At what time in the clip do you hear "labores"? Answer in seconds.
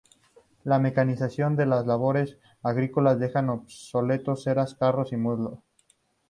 1.85-2.39